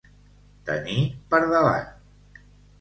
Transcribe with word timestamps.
Tenir 0.69 0.97
per 1.35 1.43
davant. 1.53 1.95